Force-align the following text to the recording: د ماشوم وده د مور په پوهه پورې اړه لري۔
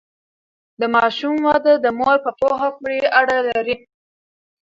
د 0.79 0.81
ماشوم 0.95 1.35
وده 1.47 1.73
د 1.79 1.85
مور 1.99 2.17
په 2.25 2.31
پوهه 2.39 2.69
پورې 2.77 2.99
اړه 3.19 3.37
لري۔ 3.49 3.75